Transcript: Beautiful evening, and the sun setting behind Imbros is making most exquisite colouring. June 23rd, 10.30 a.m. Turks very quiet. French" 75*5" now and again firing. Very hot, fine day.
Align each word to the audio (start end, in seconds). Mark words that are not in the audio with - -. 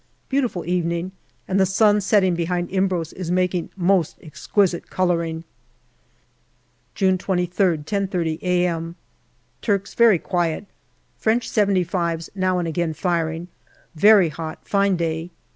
Beautiful 0.29 0.65
evening, 0.65 1.11
and 1.47 1.59
the 1.59 1.65
sun 1.67 2.01
setting 2.01 2.33
behind 2.33 2.71
Imbros 2.71 3.13
is 3.13 3.29
making 3.29 3.69
most 3.77 4.17
exquisite 4.19 4.89
colouring. 4.89 5.43
June 6.95 7.19
23rd, 7.19 7.85
10.30 7.85 8.39
a.m. 8.41 8.95
Turks 9.61 9.93
very 9.93 10.17
quiet. 10.17 10.65
French" 11.19 11.47
75*5" 11.51 12.29
now 12.35 12.57
and 12.57 12.67
again 12.67 12.95
firing. 12.95 13.47
Very 13.93 14.29
hot, 14.29 14.67
fine 14.67 14.95
day. 14.95 15.29